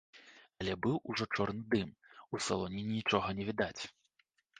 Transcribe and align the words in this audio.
Але 0.59 0.71
быў 0.85 0.95
ужо 1.11 1.27
чорны 1.35 1.61
дым, 1.73 1.91
у 2.37 2.39
салоне 2.47 2.81
нічога 2.95 3.27
не 3.41 3.47
відаць. 3.51 3.83